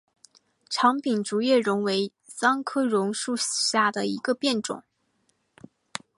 [0.67, 4.83] 长柄竹叶榕为桑科榕属下的一个变种。